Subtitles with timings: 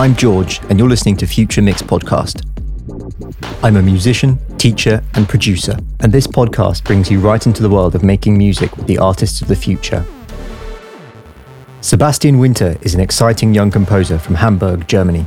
[0.00, 2.42] I'm George, and you're listening to Future Mix Podcast.
[3.62, 7.94] I'm a musician, teacher, and producer, and this podcast brings you right into the world
[7.94, 10.02] of making music with the artists of the future.
[11.82, 15.26] Sebastian Winter is an exciting young composer from Hamburg, Germany.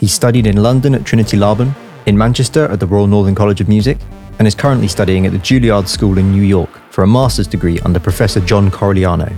[0.00, 1.74] He studied in London at Trinity Laban,
[2.06, 3.98] in Manchester at the Royal Northern College of Music,
[4.38, 7.78] and is currently studying at the Juilliard School in New York for a master's degree
[7.80, 9.36] under Professor John Corigliano.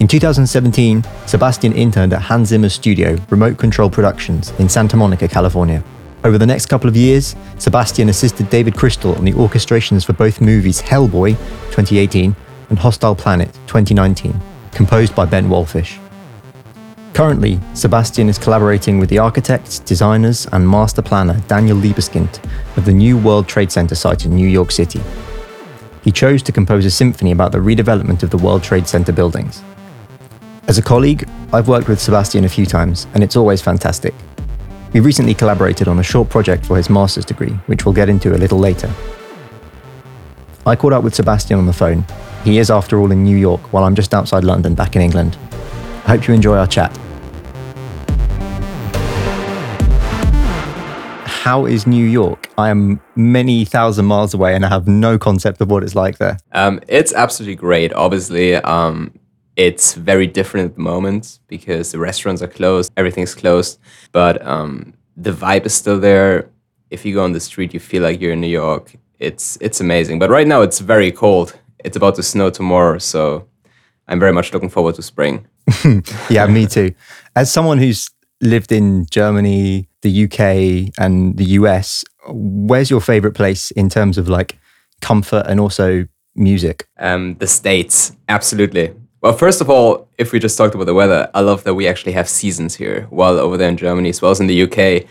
[0.00, 5.84] In 2017, Sebastian interned at Hans Zimmer's studio, Remote Control Productions, in Santa Monica, California.
[6.24, 10.40] Over the next couple of years, Sebastian assisted David Krystal on the orchestrations for both
[10.40, 11.32] movies Hellboy
[11.66, 12.34] 2018
[12.70, 14.34] and Hostile Planet 2019,
[14.72, 15.98] composed by Ben Wallfisch.
[17.12, 22.42] Currently, Sebastian is collaborating with the architects, designers, and master planner Daniel Libeskind
[22.78, 25.02] of the new World Trade Center site in New York City.
[26.02, 29.62] He chose to compose a symphony about the redevelopment of the World Trade Center buildings.
[30.70, 34.14] As a colleague, I've worked with Sebastian a few times, and it's always fantastic.
[34.92, 38.36] We recently collaborated on a short project for his master's degree, which we'll get into
[38.36, 38.88] a little later.
[40.64, 42.04] I caught up with Sebastian on the phone.
[42.44, 45.36] He is, after all, in New York, while I'm just outside London, back in England.
[46.04, 46.96] I hope you enjoy our chat.
[51.24, 52.48] How is New York?
[52.56, 56.18] I am many thousand miles away and I have no concept of what it's like
[56.18, 56.38] there.
[56.52, 57.92] Um, it's absolutely great.
[57.92, 59.12] Obviously, um,
[59.60, 63.78] it's very different at the moment because the restaurants are closed, everything's closed,
[64.10, 66.48] but um, the vibe is still there.
[66.88, 68.96] If you go on the street, you feel like you're in New York.
[69.18, 70.18] It's it's amazing.
[70.18, 71.58] But right now, it's very cold.
[71.84, 73.46] It's about to snow tomorrow, so
[74.08, 75.46] I'm very much looking forward to spring.
[76.30, 76.94] yeah, me too.
[77.36, 78.08] As someone who's
[78.40, 84.26] lived in Germany, the UK, and the US, where's your favorite place in terms of
[84.26, 84.58] like
[85.02, 86.86] comfort and also music?
[86.98, 88.94] Um, the States, absolutely.
[89.22, 91.86] Well, first of all, if we just talked about the weather, I love that we
[91.86, 93.06] actually have seasons here.
[93.10, 95.06] While over there in Germany, as well as in the UK,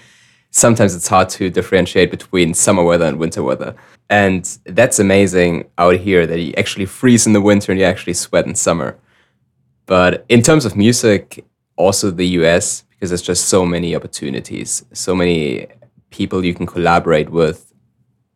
[0.49, 3.75] sometimes it's hard to differentiate between summer weather and winter weather.
[4.09, 8.13] And that's amazing out here that you actually freeze in the winter and you actually
[8.15, 8.97] sweat in summer.
[9.85, 11.45] But in terms of music,
[11.75, 15.67] also the US, because there's just so many opportunities, so many
[16.09, 17.71] people you can collaborate with,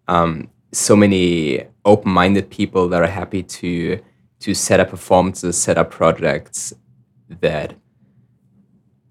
[0.07, 3.99] um, so many open minded people that are happy to
[4.43, 6.73] to set up performances, set up projects
[7.39, 7.73] that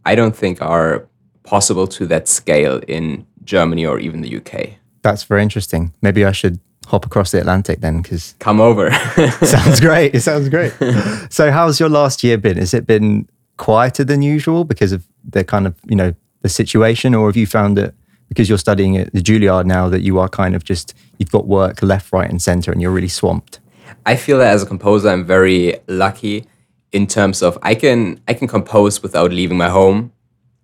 [0.04, 1.08] I don't think are
[1.42, 4.74] possible to that scale in Germany or even the UK.
[5.00, 5.94] That's very interesting.
[6.02, 8.90] Maybe I should hop across the Atlantic then because come over.
[9.42, 10.14] sounds great.
[10.14, 10.74] It sounds great.
[11.30, 12.58] so how's your last year been?
[12.58, 13.26] Has it been
[13.56, 16.12] quieter than usual because of the kind of, you know,
[16.42, 17.94] the situation or have you found that
[18.28, 21.46] because you're studying at the Juilliard now that you are kind of just you've got
[21.46, 23.60] work left, right and center and you're really swamped?
[24.04, 26.46] I feel that as a composer, I'm very lucky
[26.92, 30.12] in terms of I can I can compose without leaving my home.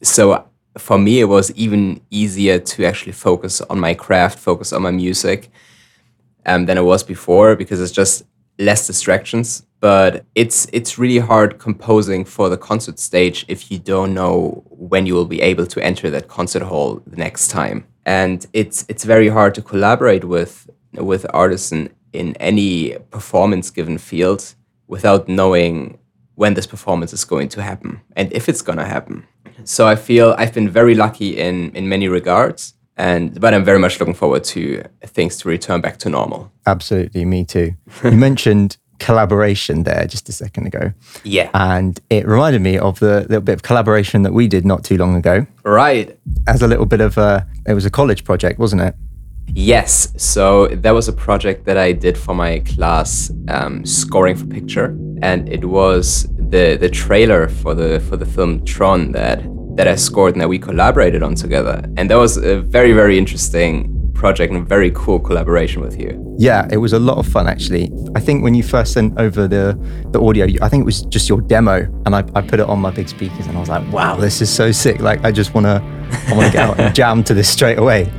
[0.02, 4.82] So for me, it was even easier to actually focus on my craft, focus on
[4.82, 5.50] my music,
[6.46, 8.24] um, than it was before because it's just
[8.58, 9.64] less distractions.
[9.80, 15.06] But it's it's really hard composing for the concert stage if you don't know when
[15.06, 17.86] you will be able to enter that concert hall the next time.
[18.04, 23.98] And it's it's very hard to collaborate with with artists and in any performance given
[23.98, 24.54] field
[24.86, 25.98] without knowing
[26.34, 29.26] when this performance is going to happen and if it's going to happen.
[29.64, 33.78] So I feel I've been very lucky in in many regards and but I'm very
[33.78, 36.50] much looking forward to things to return back to normal.
[36.66, 37.74] Absolutely, me too.
[38.04, 40.92] you mentioned collaboration there just a second ago.
[41.22, 41.50] Yeah.
[41.54, 44.96] And it reminded me of the little bit of collaboration that we did not too
[44.96, 45.46] long ago.
[45.62, 46.18] Right.
[46.46, 48.94] As a little bit of a it was a college project, wasn't it?
[49.54, 54.46] Yes, so that was a project that I did for my class, um, scoring for
[54.46, 59.42] picture, and it was the the trailer for the for the film Tron that
[59.76, 63.18] that I scored and that we collaborated on together, and that was a very very
[63.18, 66.36] interesting project and a very cool collaboration with you.
[66.38, 67.90] Yeah, it was a lot of fun actually.
[68.14, 69.78] I think when you first sent over the
[70.12, 72.80] the audio, I think it was just your demo, and I, I put it on
[72.80, 75.00] my big speakers, and I was like, wow, this is so sick!
[75.00, 75.82] Like I just wanna
[76.28, 78.10] I wanna get out and jam to this straight away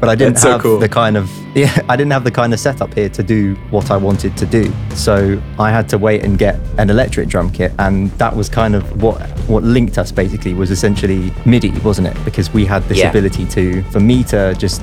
[0.00, 0.78] but I didn't have cool.
[0.78, 3.90] the kind of yeah, I didn't have the kind of setup here to do what
[3.90, 4.72] I wanted to do.
[4.94, 8.74] So I had to wait and get an electric drum kit, and that was kind
[8.74, 10.12] of what what linked us.
[10.12, 12.24] Basically, was essentially MIDI, wasn't it?
[12.24, 13.10] Because we had this Yeah.
[13.10, 14.82] ability to for me to just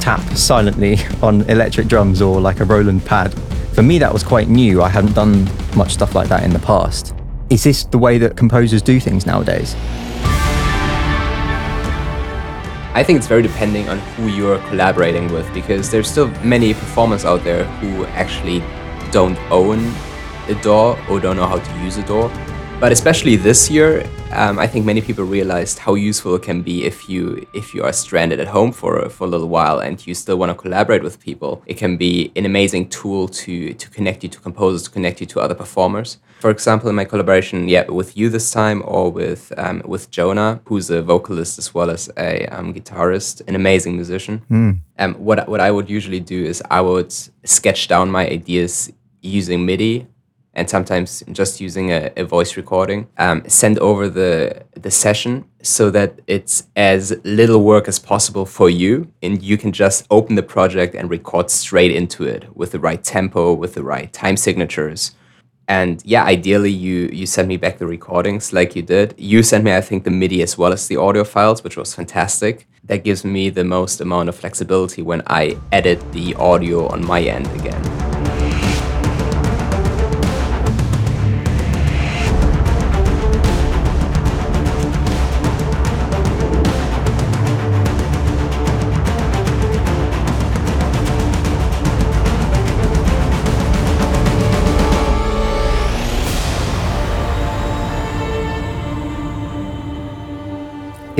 [0.00, 3.34] tap silently on electric drums or like a Roland pad.
[3.74, 4.82] For me, that was quite new.
[4.82, 7.14] I hadn't done much stuff like that in the past.
[7.50, 9.74] Is this the way that composers do things nowadays?
[12.94, 17.24] I think it's very depending on who you're collaborating with because there's still many performers
[17.24, 18.62] out there who actually
[19.10, 19.78] don't own
[20.48, 22.28] a DAW or don't know how to use a DAW.
[22.80, 26.84] But especially this year, um, I think many people realized how useful it can be
[26.84, 30.14] if you if you are stranded at home for for a little while and you
[30.14, 31.62] still want to collaborate with people.
[31.66, 35.26] It can be an amazing tool to to connect you to composers, to connect you
[35.26, 36.18] to other performers.
[36.40, 40.60] For example, in my collaboration, yeah, with you this time, or with um, with Jonah,
[40.64, 44.42] who's a vocalist as well as a um, guitarist, an amazing musician.
[44.50, 44.80] Mm.
[44.98, 47.12] Um, what what I would usually do is I would
[47.44, 50.08] sketch down my ideas using MIDI
[50.54, 55.90] and sometimes just using a, a voice recording, um, send over the the session so
[55.90, 60.42] that it's as little work as possible for you, and you can just open the
[60.42, 65.12] project and record straight into it with the right tempo, with the right time signatures.
[65.68, 69.14] And yeah, ideally you you send me back the recordings like you did.
[69.16, 71.94] You sent me, I think, the MIDI as well as the audio files, which was
[71.94, 72.66] fantastic.
[72.84, 77.22] That gives me the most amount of flexibility when I edit the audio on my
[77.22, 78.11] end again.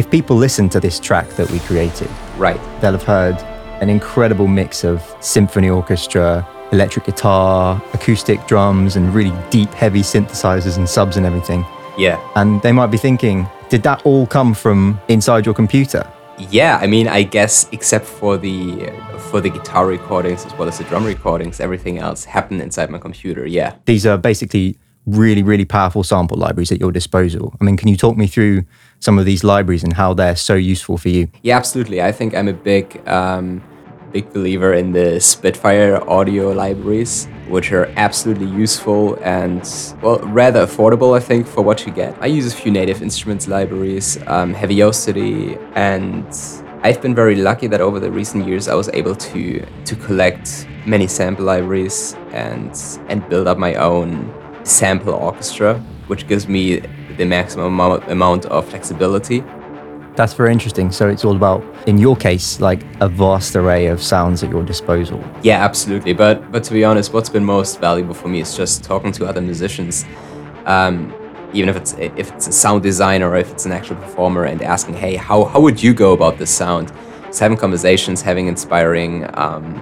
[0.03, 3.37] If people listen to this track that we created, right, they'll have heard
[3.81, 10.77] an incredible mix of symphony orchestra, electric guitar, acoustic drums, and really deep, heavy synthesizers
[10.77, 11.65] and subs and everything.
[11.97, 12.19] Yeah.
[12.35, 16.05] And they might be thinking, did that all come from inside your computer?
[16.51, 18.91] Yeah, I mean, I guess except for the
[19.31, 22.99] for the guitar recordings as well as the drum recordings, everything else happened inside my
[22.99, 23.47] computer.
[23.47, 23.77] Yeah.
[23.85, 24.77] These are basically
[25.07, 27.55] really, really powerful sample libraries at your disposal.
[27.61, 28.65] I mean, can you talk me through
[29.03, 31.29] some of these libraries and how they're so useful for you?
[31.43, 32.01] Yeah, absolutely.
[32.01, 33.61] I think I'm a big, um,
[34.13, 39.63] big believer in the Spitfire audio libraries, which are absolutely useful and,
[40.03, 42.17] well, rather affordable, I think, for what you get.
[42.21, 46.27] I use a few native instruments libraries, um, Heavyocity, and
[46.85, 50.67] I've been very lucky that over the recent years I was able to to collect
[50.87, 52.73] many sample libraries and
[53.09, 54.33] and build up my own
[54.65, 55.79] sample orchestra,
[56.09, 56.83] which gives me
[57.17, 59.43] the maximum amount of flexibility.
[60.15, 60.93] That's very interesting.
[60.93, 64.63] So it's all about, in your case, like a vast array of sounds at your
[64.63, 65.25] disposal.
[65.43, 66.13] Yeah, absolutely.
[66.13, 69.27] But but to be honest, what's been most valuable for me is just talking to
[69.27, 70.05] other musicians,
[70.67, 71.15] um,
[71.55, 74.61] even if it's if it's a sound designer or if it's an actual performer, and
[74.63, 76.93] asking, hey, how how would you go about this sound?
[77.27, 79.81] Just having conversations, having inspiring um,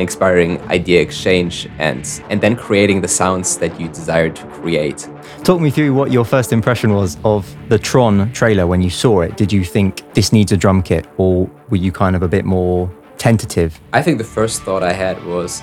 [0.00, 5.08] inspiring idea exchange and and then creating the sounds that you desire to create.
[5.44, 9.20] Talk me through what your first impression was of the Tron trailer when you saw
[9.20, 9.36] it.
[9.36, 12.44] Did you think this needs a drum kit or were you kind of a bit
[12.44, 13.80] more tentative?
[13.92, 15.62] I think the first thought I had was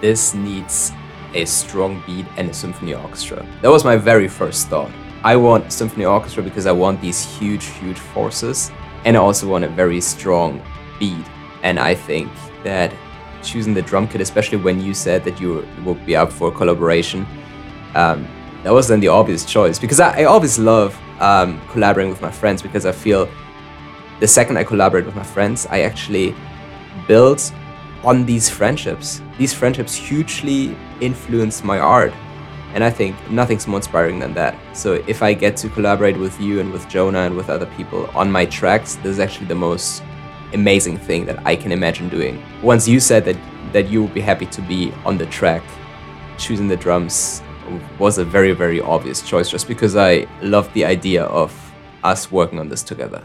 [0.00, 0.92] this needs
[1.34, 3.46] a strong beat and a symphony orchestra.
[3.62, 4.90] That was my very first thought.
[5.24, 8.70] I want symphony orchestra because I want these huge huge forces
[9.04, 10.60] and I also want a very strong
[10.98, 11.26] beat
[11.62, 12.30] and I think
[12.64, 12.92] that
[13.42, 17.26] choosing the drum kit, especially when you said that you would be up for collaboration.
[17.94, 18.26] Um,
[18.62, 22.30] that was then the obvious choice because I, I always love um, collaborating with my
[22.30, 23.28] friends because I feel
[24.20, 26.34] the second I collaborate with my friends, I actually
[27.08, 27.42] build
[28.04, 29.20] on these friendships.
[29.38, 32.12] These friendships hugely influence my art.
[32.74, 34.56] And I think nothing's more inspiring than that.
[34.74, 38.08] So if I get to collaborate with you and with Jonah and with other people
[38.14, 40.02] on my tracks, this is actually the most
[40.54, 42.42] amazing thing that I can imagine doing.
[42.62, 43.36] Once you said that
[43.72, 45.62] that you would be happy to be on the track,
[46.38, 47.42] choosing the drums
[47.98, 51.52] was a very very obvious choice just because I loved the idea of
[52.04, 53.22] us working on this together.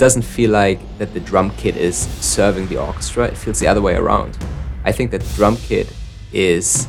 [0.00, 3.26] Doesn't feel like that the drum kit is serving the orchestra.
[3.26, 4.38] It feels the other way around.
[4.82, 5.92] I think that the drum kit
[6.32, 6.88] is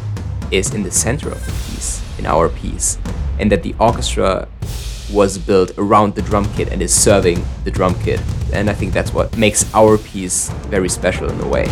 [0.50, 2.98] is in the center of the piece, in our piece,
[3.38, 4.48] and that the orchestra
[5.12, 8.22] was built around the drum kit and is serving the drum kit.
[8.54, 11.68] And I think that's what makes our piece very special in a way.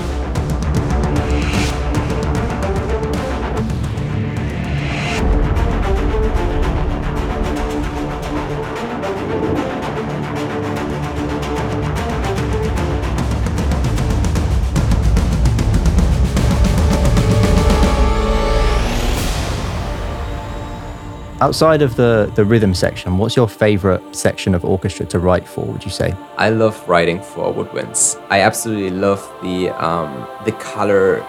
[21.41, 25.63] Outside of the, the rhythm section, what's your favorite section of orchestra to write for,
[25.63, 26.13] would you say?
[26.37, 28.21] I love writing for woodwinds.
[28.29, 31.25] I absolutely love the, um, the color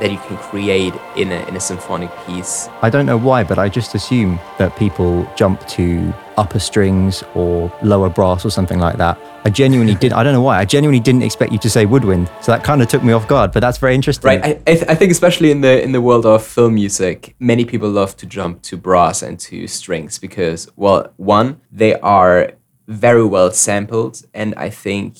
[0.00, 2.68] that you can create in a, in a symphonic piece.
[2.82, 7.72] I don't know why, but I just assume that people jump to upper strings or
[7.82, 9.18] lower brass or something like that.
[9.44, 10.12] I genuinely did.
[10.12, 10.58] I don't know why.
[10.58, 13.28] I genuinely didn't expect you to say woodwind, so that kind of took me off
[13.28, 13.52] guard.
[13.52, 14.28] But that's very interesting.
[14.28, 14.44] Right.
[14.44, 17.64] I, I, th- I think especially in the in the world of film music, many
[17.64, 22.52] people love to jump to brass and to strings because, well, one, they are
[22.88, 25.16] very well sampled, and I think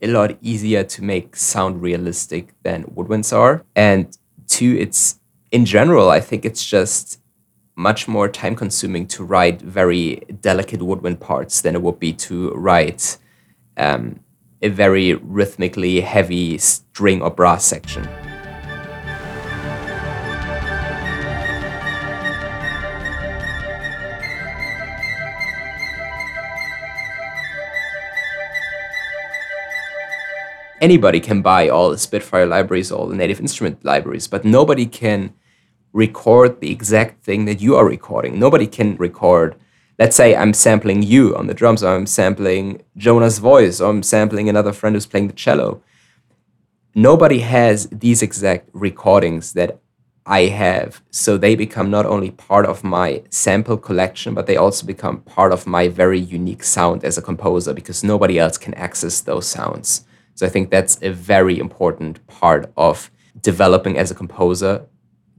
[0.00, 3.64] a lot easier to make sound realistic than woodwinds are.
[3.74, 5.18] And two, it's
[5.50, 7.20] in general, I think it's just
[7.78, 12.50] much more time consuming to write very delicate woodwind parts than it would be to
[12.50, 13.16] write
[13.76, 14.18] um,
[14.60, 18.06] a very rhythmically heavy string or brass section.
[30.80, 35.34] anybody can buy all the Spitfire libraries, all the native instrument libraries, but nobody can
[35.92, 38.38] record the exact thing that you are recording.
[38.38, 39.56] Nobody can record,
[39.98, 44.02] let's say I'm sampling you on the drums, or I'm sampling Jonah's voice, or I'm
[44.02, 45.82] sampling another friend who's playing the cello.
[46.94, 49.80] Nobody has these exact recordings that
[50.28, 51.02] I have.
[51.10, 55.52] So they become not only part of my sample collection, but they also become part
[55.52, 60.04] of my very unique sound as a composer because nobody else can access those sounds.
[60.34, 64.86] So I think that's a very important part of developing as a composer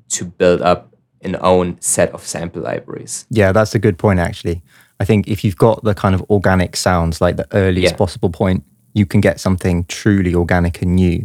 [0.10, 3.26] to build up an own set of sample libraries.
[3.30, 4.62] Yeah, that's a good point actually.
[5.00, 7.98] I think if you've got the kind of organic sounds like the earliest yeah.
[7.98, 8.64] possible point,
[8.94, 11.24] you can get something truly organic and new.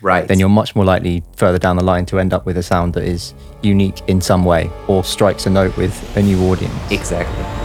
[0.00, 0.28] Right.
[0.28, 2.94] Then you're much more likely further down the line to end up with a sound
[2.94, 6.74] that is unique in some way or strikes a note with a new audience.
[6.92, 7.55] Exactly.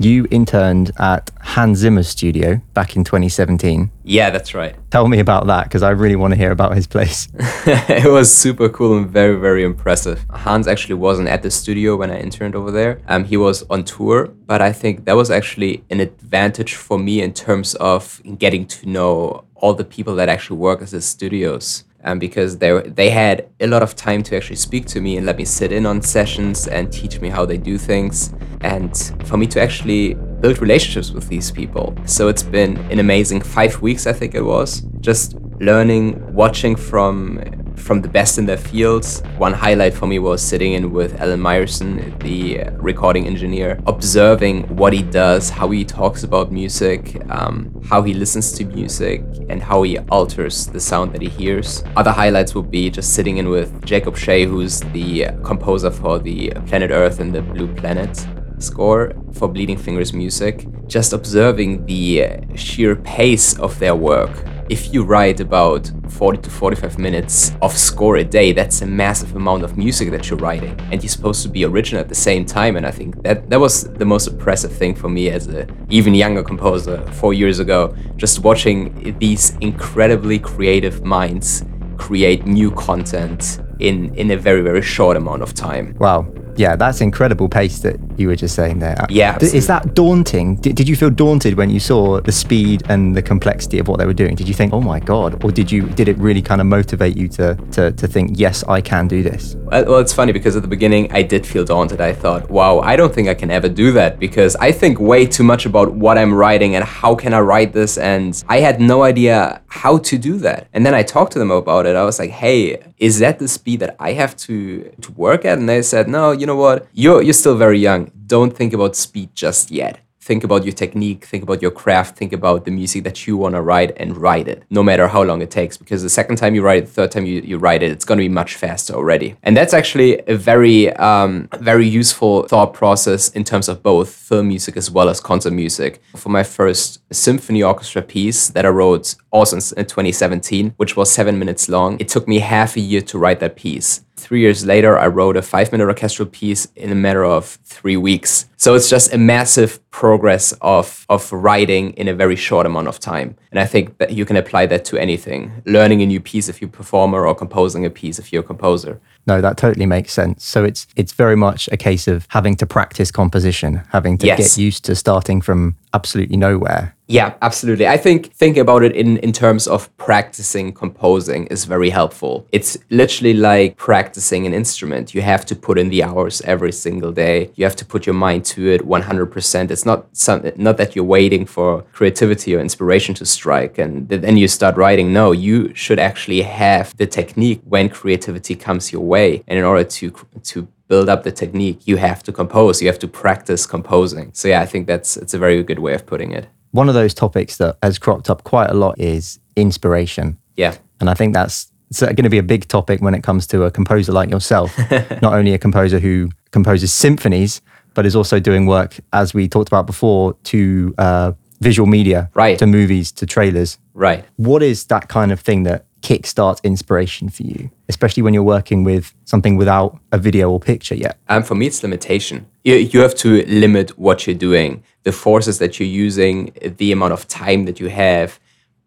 [0.00, 3.90] You interned at Hans Zimmer's studio back in 2017.
[4.04, 4.76] Yeah, that's right.
[4.92, 7.26] Tell me about that because I really want to hear about his place.
[7.66, 10.24] it was super cool and very, very impressive.
[10.30, 13.00] Hans actually wasn't at the studio when I interned over there.
[13.08, 17.20] Um, he was on tour, but I think that was actually an advantage for me
[17.20, 21.82] in terms of getting to know all the people that actually work at the studios
[22.04, 25.26] um, because they they had a lot of time to actually speak to me and
[25.26, 29.36] let me sit in on sessions and teach me how they do things, and for
[29.36, 31.96] me to actually build relationships with these people.
[32.06, 37.42] So it's been an amazing five weeks, I think it was, just learning, watching from
[37.78, 39.22] from the best in their fields.
[39.38, 44.92] One highlight for me was sitting in with Alan Meyerson, the recording engineer, observing what
[44.92, 49.82] he does, how he talks about music, um, how he listens to music, and how
[49.82, 51.82] he alters the sound that he hears.
[51.96, 56.50] Other highlights would be just sitting in with Jacob Shea, who's the composer for the
[56.66, 58.26] Planet Earth and the Blue Planet
[58.58, 65.02] score for Bleeding Fingers music, just observing the sheer pace of their work if you
[65.02, 69.78] write about 40 to 45 minutes of score a day, that's a massive amount of
[69.78, 70.78] music that you're writing.
[70.92, 72.76] And you're supposed to be original at the same time.
[72.76, 76.14] And I think that that was the most impressive thing for me as a even
[76.14, 81.64] younger composer four years ago, just watching these incredibly creative minds
[81.96, 85.94] create new content in in a very very short amount of time.
[85.98, 86.26] Wow.
[86.58, 89.06] Yeah, that's incredible pace that you were just saying there.
[89.08, 89.32] Yeah.
[89.34, 89.58] Absolutely.
[89.58, 90.56] Is that daunting?
[90.56, 93.98] Did, did you feel daunted when you saw the speed and the complexity of what
[93.98, 94.34] they were doing?
[94.34, 97.16] Did you think, "Oh my god," or did you did it really kind of motivate
[97.16, 99.56] you to to to think, "Yes, I can do this"?
[99.70, 102.00] Well, it's funny because at the beginning I did feel daunted.
[102.00, 105.26] I thought, "Wow, I don't think I can ever do that because I think way
[105.26, 108.80] too much about what I'm writing and how can I write this and I had
[108.80, 111.96] no idea how to do that." And then I talked to them about it.
[111.96, 115.58] I was like, "Hey, is that the speed that I have to to work at?"
[115.58, 116.86] And they said, "No, you know what?
[116.92, 118.10] You're you're still very young.
[118.26, 122.34] Don't think about speed just yet think about your technique, think about your craft, think
[122.34, 125.40] about the music that you want to write and write it, no matter how long
[125.40, 125.78] it takes.
[125.78, 128.04] Because the second time you write it, the third time you, you write it, it's
[128.04, 129.34] going to be much faster already.
[129.42, 134.48] And that's actually a very, um, very useful thought process in terms of both film
[134.48, 136.02] music as well as concert music.
[136.14, 141.38] For my first symphony orchestra piece that I wrote also in 2017, which was seven
[141.38, 144.02] minutes long, it took me half a year to write that piece.
[144.18, 147.96] Three years later, I wrote a five minute orchestral piece in a matter of three
[147.96, 148.46] weeks.
[148.60, 152.98] So it's just a massive progress of, of writing in a very short amount of
[152.98, 153.36] time.
[153.52, 156.60] And I think that you can apply that to anything learning a new piece if
[156.60, 159.00] you're a performer or composing a piece if you're a composer.
[159.28, 160.44] No, that totally makes sense.
[160.44, 164.38] So it's it's very much a case of having to practice composition, having to Yes.
[164.38, 166.94] get used to starting from absolutely nowhere.
[167.08, 167.86] Yeah, absolutely.
[167.86, 172.46] I think thinking about it in, in terms of practicing composing is very helpful.
[172.52, 175.14] It's literally like practicing an instrument.
[175.14, 177.50] You have to put in the hours every single day.
[177.54, 179.70] You have to put your mind to it 100%.
[179.70, 184.36] It's not some, not that you're waiting for creativity or inspiration to strike and then
[184.36, 185.12] you start writing.
[185.12, 189.42] No, you should actually have the technique when creativity comes your way.
[189.46, 190.12] And in order to
[190.44, 192.80] to build up the technique, you have to compose.
[192.80, 194.32] You have to practice composing.
[194.32, 196.48] So yeah, I think that's it's a very good way of putting it.
[196.72, 200.38] One of those topics that has cropped up quite a lot is inspiration.
[200.56, 200.76] Yeah.
[201.00, 203.70] And I think that's going to be a big topic when it comes to a
[203.70, 204.76] composer like yourself.
[205.22, 207.60] Not only a composer who composes symphonies,
[207.94, 212.58] but is also doing work, as we talked about before, to uh, visual media, Right.
[212.58, 213.78] to movies, to trailers.
[213.94, 214.24] Right.
[214.36, 218.84] What is that kind of thing that kickstarts inspiration for you, especially when you're working
[218.84, 221.18] with something without a video or picture yet?
[221.28, 222.46] Um, for me, it's limitation.
[222.62, 227.12] You, you have to limit what you're doing, the forces that you're using, the amount
[227.14, 228.38] of time that you have,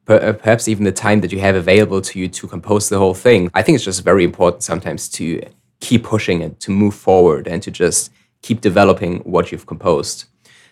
[0.05, 2.97] per- uh, perhaps even the time that you have available to you to compose the
[2.97, 3.51] whole thing.
[3.53, 5.41] I think it's just very important sometimes to
[5.81, 10.25] keep pushing it, to move forward, and to just keep developing what you've composed.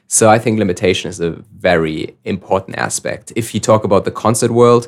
[0.07, 3.31] So I think limitation is a very important aspect.
[3.35, 4.88] If you talk about the concert world,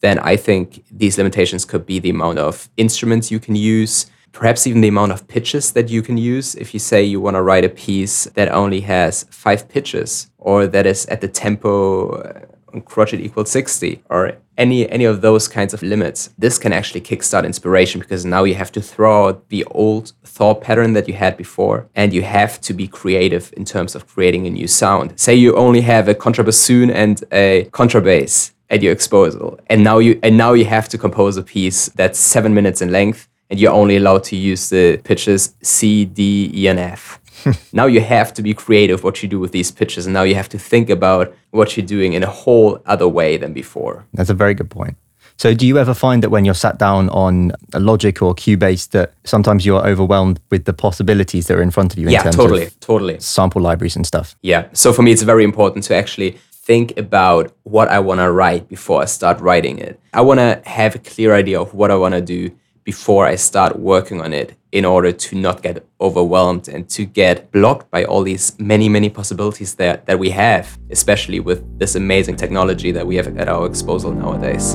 [0.00, 4.66] then I think these limitations could be the amount of instruments you can use, perhaps
[4.66, 6.54] even the amount of pitches that you can use.
[6.54, 10.66] If you say you want to write a piece that only has five pitches, or
[10.66, 12.40] that is at the tempo uh,
[12.86, 17.44] crotchet equals 60, or any any of those kinds of limits, this can actually kickstart
[17.44, 21.36] inspiration because now you have to throw out the old thought pattern that you had
[21.36, 25.12] before, and you have to be creative in terms of creating a new sound.
[25.16, 30.18] Say you only have a contrabassoon and a contrabass at your disposal, and now you
[30.22, 33.72] and now you have to compose a piece that's seven minutes in length, and you're
[33.72, 37.20] only allowed to use the pitches C, D, E, and F.
[37.72, 40.34] now you have to be creative what you do with these pitches, and now you
[40.34, 44.04] have to think about what you're doing in a whole other way than before.
[44.12, 44.96] That's a very good point.
[45.36, 48.90] So, do you ever find that when you're sat down on a Logic or Cubase,
[48.90, 52.22] that sometimes you're overwhelmed with the possibilities that are in front of you in Yeah,
[52.30, 53.18] totally, of totally.
[53.18, 54.36] sample libraries and stuff?
[54.42, 54.68] Yeah.
[54.72, 58.68] So for me, it's very important to actually think about what I want to write
[58.68, 60.00] before I start writing it.
[60.12, 63.34] I want to have a clear idea of what I want to do before I
[63.36, 68.04] start working on it in order to not get overwhelmed and to get blocked by
[68.04, 73.06] all these many, many possibilities that, that we have, especially with this amazing technology that
[73.06, 74.74] we have at our disposal nowadays.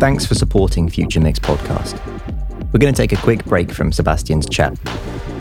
[0.00, 1.94] Thanks for supporting Future Mix podcast.
[2.72, 4.76] We're going to take a quick break from Sebastian's chat.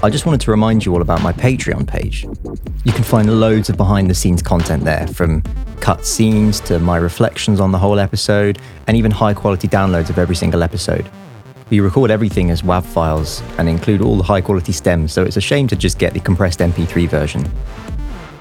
[0.04, 2.26] I just wanted to remind you all about my Patreon page.
[2.84, 5.44] You can find loads of behind the scenes content there, from
[5.80, 10.18] cut scenes to my reflections on the whole episode, and even high quality downloads of
[10.18, 11.10] every single episode.
[11.70, 15.38] We record everything as WAV files and include all the high quality stems, so it's
[15.38, 17.50] a shame to just get the compressed MP3 version.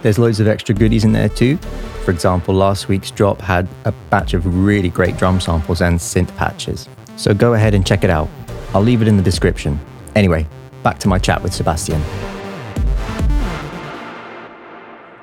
[0.03, 1.57] There's loads of extra goodies in there too.
[2.05, 6.35] For example, last week's drop had a batch of really great drum samples and synth
[6.37, 6.89] patches.
[7.17, 8.29] So go ahead and check it out.
[8.73, 9.79] I'll leave it in the description.
[10.15, 10.47] Anyway,
[10.83, 12.03] back to my chat with Sebastian.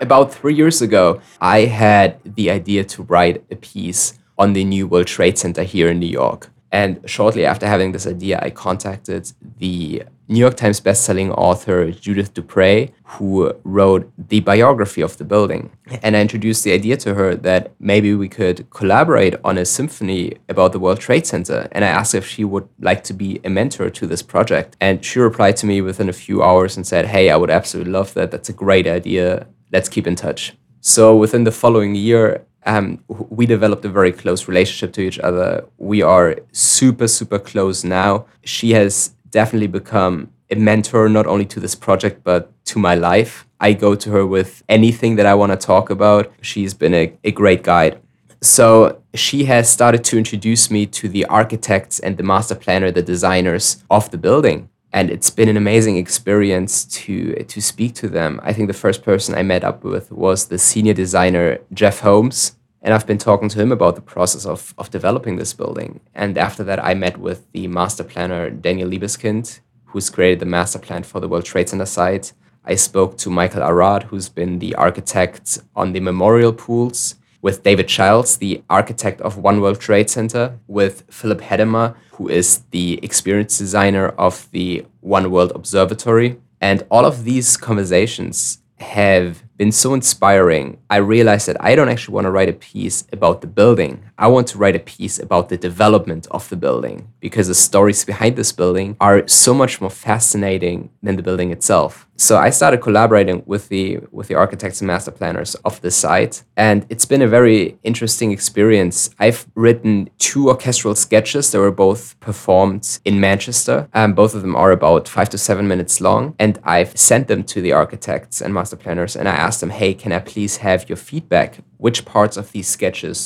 [0.02, 4.88] About three years ago, I had the idea to write a piece on the new
[4.88, 6.52] World Trade Center here in New York.
[6.72, 12.34] And shortly after having this idea, I contacted the New York Times bestselling author Judith
[12.34, 15.72] Dupre, who wrote the biography of the building.
[16.04, 20.34] And I introduced the idea to her that maybe we could collaborate on a symphony
[20.50, 21.70] about the World Trade Center.
[21.72, 24.76] And I asked if she would like to be a mentor to this project.
[24.82, 27.94] And she replied to me within a few hours and said, Hey, I would absolutely
[27.94, 28.32] love that.
[28.32, 29.48] That's a great idea.
[29.76, 30.56] Let's keep in touch.
[30.80, 35.66] So within the following year, um, we developed a very close relationship to each other.
[35.78, 38.26] We are super, super close now.
[38.46, 43.46] She has definitely become a mentor, not only to this project, but to my life.
[43.60, 46.32] I go to her with anything that I want to talk about.
[46.40, 48.00] She's been a, a great guide.
[48.42, 53.02] So she has started to introduce me to the architects and the master planner, the
[53.02, 54.70] designers of the building.
[54.96, 58.40] And it's been an amazing experience to to speak to them.
[58.50, 62.56] I think the first person I met up with was the senior designer Jeff Holmes,
[62.82, 66.00] and I've been talking to him about the process of of developing this building.
[66.14, 70.80] And after that, I met with the master planner Daniel Libeskind, who's created the master
[70.80, 72.32] plan for the World Trade Center site.
[72.64, 77.88] I spoke to Michael Arad, who's been the architect on the memorial pools, with David
[77.88, 83.60] Childs, the architect of One World Trade Center, with Philip Hettema, who is the experience
[83.60, 86.42] designer of the One World Observatory.
[86.60, 90.78] And all of these conversations have been so inspiring.
[90.90, 94.04] I realized that I don't actually want to write a piece about the building.
[94.18, 98.06] I want to write a piece about the development of the building because the stories
[98.06, 102.08] behind this building are so much more fascinating than the building itself.
[102.18, 106.44] So I started collaborating with the with the architects and master planners of the site
[106.56, 109.10] and it's been a very interesting experience.
[109.20, 113.90] I've written two orchestral sketches that were both performed in Manchester.
[113.94, 117.44] Um, both of them are about 5 to 7 minutes long and I've sent them
[117.44, 120.90] to the architects and master planners and I asked them, "Hey, can I please have
[120.90, 121.50] your feedback?
[121.86, 123.18] Which parts of these sketches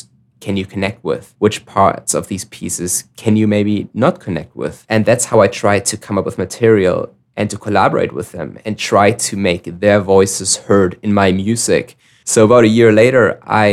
[0.46, 1.26] can you connect with?
[1.40, 4.86] Which parts of these pieces can you maybe not connect with?
[4.94, 6.98] And that's how I try to come up with material
[7.36, 11.96] and to collaborate with them and try to make their voices heard in my music.
[12.26, 13.24] So about a year later,
[13.66, 13.70] I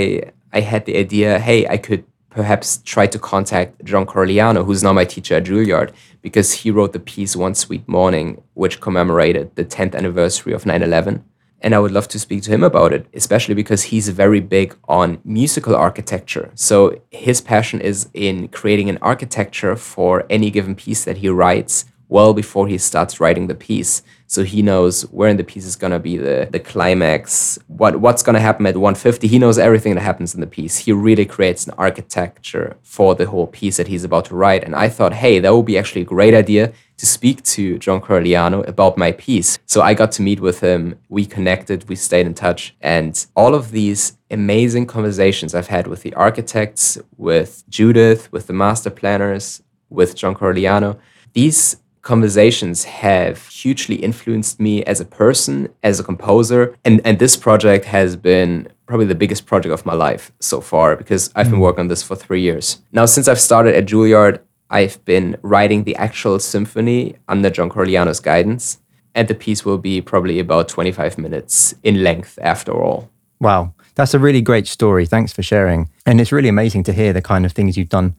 [0.52, 4.92] I had the idea, hey, I could perhaps try to contact John Corigliano, who's now
[4.92, 5.90] my teacher at Juilliard,
[6.22, 10.82] because he wrote the piece One Sweet Morning, which commemorated the 10th anniversary of 9
[10.82, 11.24] 11
[11.60, 14.76] and I would love to speak to him about it, especially because he's very big
[14.88, 16.50] on musical architecture.
[16.54, 21.86] So his passion is in creating an architecture for any given piece that he writes
[22.08, 24.02] well before he starts writing the piece.
[24.26, 28.22] So he knows where in the piece is gonna be the, the climax, what what's
[28.22, 29.26] gonna happen at 150.
[29.26, 30.78] He knows everything that happens in the piece.
[30.78, 34.64] He really creates an architecture for the whole piece that he's about to write.
[34.64, 38.00] And I thought, hey, that would be actually a great idea to speak to John
[38.00, 39.58] Corigliano about my piece.
[39.66, 40.98] So I got to meet with him.
[41.08, 46.02] We connected, we stayed in touch, and all of these amazing conversations I've had with
[46.02, 50.98] the architects, with Judith, with the master planners, with John Corigliano,
[51.32, 56.72] these conversations have hugely influenced me as a person, as a composer.
[56.84, 60.94] And, and this project has been probably the biggest project of my life so far
[60.94, 61.62] because I've been mm.
[61.62, 62.80] working on this for three years.
[62.92, 64.38] Now, since I've started at Juilliard,
[64.70, 68.78] I've been writing the actual symphony under John Corigliano's guidance.
[69.16, 73.10] And the piece will be probably about 25 minutes in length after all.
[73.40, 73.74] Wow.
[73.96, 75.06] That's a really great story.
[75.06, 75.88] Thanks for sharing.
[76.04, 78.14] And it's really amazing to hear the kind of things you've done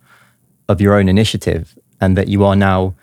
[0.67, 2.95] of your own initiative and that you are now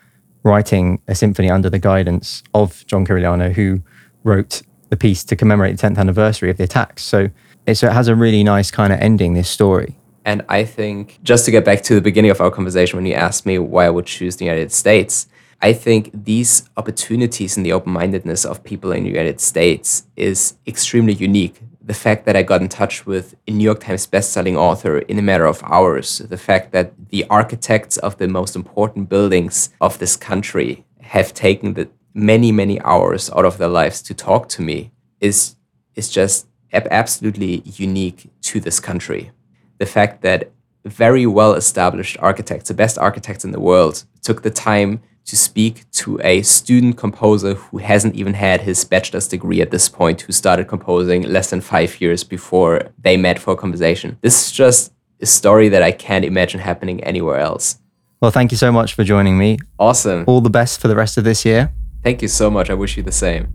[0.45, 3.81] writing a symphony under the guidance of John Corigliano, who
[4.23, 7.03] wrote the piece to commemorate the 10th anniversary of the attacks.
[7.03, 7.31] So,
[7.65, 9.97] it, so it has a really nice kind of ending, this story.
[10.23, 13.15] And I think, just to get back to the beginning of our conversation, when you
[13.15, 15.27] asked me why I would choose the United States,
[15.61, 20.55] I think these opportunities and the open mindedness of people in the United States is
[20.67, 24.55] extremely unique the fact that I got in touch with a New York Times bestselling
[24.55, 29.07] author in a matter of hours, the fact that the architects of the most important
[29.07, 34.15] buildings of this country have taken the many, many hours out of their lives to
[34.15, 35.55] talk to me is,
[35.93, 39.31] is just absolutely unique to this country.
[39.77, 40.51] The fact that
[40.85, 45.89] very well established architects, the best architects in the world, took the time to speak
[45.91, 50.31] to a student composer who hasn't even had his bachelor's degree at this point, who
[50.31, 54.17] started composing less than five years before they met for a conversation.
[54.21, 57.79] This is just a story that I can't imagine happening anywhere else.
[58.21, 59.57] Well, thank you so much for joining me.
[59.79, 60.23] Awesome.
[60.27, 61.73] All the best for the rest of this year.
[62.03, 62.69] Thank you so much.
[62.69, 63.53] I wish you the same.